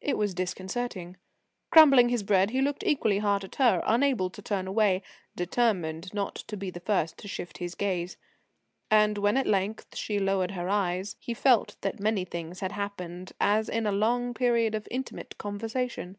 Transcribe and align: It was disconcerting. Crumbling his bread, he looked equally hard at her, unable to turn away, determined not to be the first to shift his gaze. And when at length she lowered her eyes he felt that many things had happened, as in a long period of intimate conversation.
It 0.00 0.16
was 0.16 0.34
disconcerting. 0.34 1.16
Crumbling 1.72 2.10
his 2.10 2.22
bread, 2.22 2.50
he 2.50 2.60
looked 2.62 2.84
equally 2.84 3.18
hard 3.18 3.42
at 3.42 3.56
her, 3.56 3.82
unable 3.84 4.30
to 4.30 4.40
turn 4.40 4.68
away, 4.68 5.02
determined 5.34 6.14
not 6.14 6.36
to 6.36 6.56
be 6.56 6.70
the 6.70 6.78
first 6.78 7.18
to 7.18 7.26
shift 7.26 7.58
his 7.58 7.74
gaze. 7.74 8.16
And 8.88 9.18
when 9.18 9.36
at 9.36 9.48
length 9.48 9.96
she 9.96 10.20
lowered 10.20 10.52
her 10.52 10.68
eyes 10.68 11.16
he 11.18 11.34
felt 11.34 11.74
that 11.80 11.98
many 11.98 12.24
things 12.24 12.60
had 12.60 12.70
happened, 12.70 13.32
as 13.40 13.68
in 13.68 13.84
a 13.84 13.90
long 13.90 14.32
period 14.32 14.76
of 14.76 14.86
intimate 14.92 15.36
conversation. 15.38 16.16